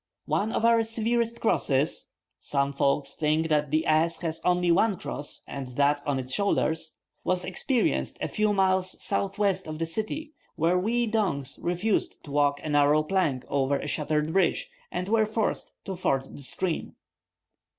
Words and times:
One 0.25 0.51
of 0.51 0.65
our 0.65 0.81
severest 0.83 1.39
crosses 1.41 2.07
(some 2.39 2.73
folks 2.73 3.13
think 3.13 3.49
the 3.49 3.85
ass 3.85 4.17
has 4.21 4.41
only 4.43 4.71
one 4.71 4.97
cross, 4.97 5.43
and 5.47 5.67
that 5.77 6.01
on 6.07 6.17
its 6.17 6.33
shoulders), 6.33 6.95
was 7.23 7.45
experienced 7.45 8.17
a 8.19 8.27
few 8.27 8.51
miles 8.51 8.99
southwest 8.99 9.67
of 9.67 9.77
the 9.77 9.85
city, 9.85 10.33
where 10.55 10.79
we 10.79 11.05
donks 11.05 11.59
refused 11.59 12.23
to 12.23 12.31
walk 12.31 12.59
a 12.63 12.69
narrow 12.69 13.03
plank 13.03 13.45
over 13.47 13.77
a 13.77 13.85
shattered 13.87 14.33
bridge, 14.33 14.71
and 14.91 15.07
were 15.07 15.27
forced 15.27 15.71
to 15.85 15.95
ford 15.95 16.35
the 16.35 16.41
stream. 16.41 16.95